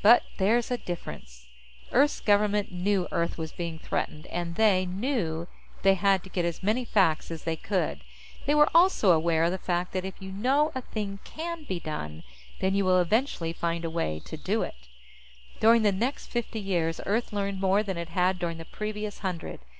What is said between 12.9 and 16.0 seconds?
eventually find a way to do it. During the